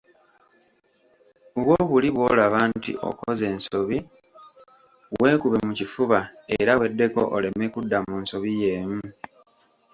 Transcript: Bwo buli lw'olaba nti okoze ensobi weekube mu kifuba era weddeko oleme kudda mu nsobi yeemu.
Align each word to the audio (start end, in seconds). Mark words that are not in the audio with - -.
Bwo 1.61 1.75
buli 1.89 2.09
lw'olaba 2.15 2.59
nti 2.73 2.91
okoze 3.09 3.43
ensobi 3.53 3.97
weekube 5.21 5.57
mu 5.67 5.73
kifuba 5.79 6.19
era 6.59 6.71
weddeko 6.79 7.21
oleme 7.35 7.65
kudda 7.73 7.97
mu 8.07 8.15
nsobi 8.21 8.51
yeemu. 8.61 9.01